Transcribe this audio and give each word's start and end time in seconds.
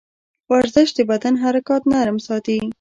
ورزش 0.51 0.89
د 0.97 0.99
بدن 1.11 1.33
حرکات 1.43 1.83
نرم 1.91 2.17
ساتي. 2.27 2.59